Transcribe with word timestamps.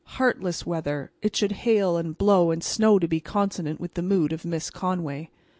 Heartless 0.17 0.65
weather! 0.65 1.11
It 1.21 1.35
should 1.35 1.51
hail 1.51 1.95
and 1.95 2.17
blow 2.17 2.49
and 2.49 2.63
snow 2.63 2.97
to 2.97 3.07
be 3.07 3.19
consonant 3.19 3.79
with 3.79 3.93
the 3.93 4.01
mood 4.01 4.33
of 4.33 4.43
Miss 4.43 4.71
Conway. 4.71 5.29